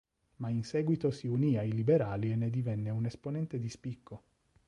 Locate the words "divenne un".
2.49-3.05